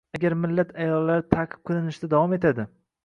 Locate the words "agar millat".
0.17-0.71